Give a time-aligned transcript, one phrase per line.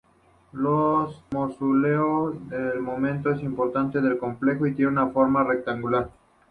[0.51, 0.61] El
[1.31, 6.09] mausoleo es el monumento importante del complejo y tiene una forma rectangular.